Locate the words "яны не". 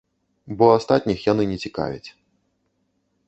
1.31-1.57